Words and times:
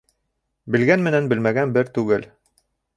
Белгән 0.77 1.05
менән 1.09 1.29
белмәгән 1.35 1.77
бер 1.79 1.95
түгел. 1.99 2.29